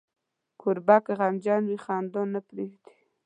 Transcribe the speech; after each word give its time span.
کوربه 0.61 0.97
که 1.05 1.13
غمجن 1.19 1.63
وي، 1.67 1.77
خندا 1.85 2.21
نه 2.33 2.39
پرېږدي. 2.47 2.93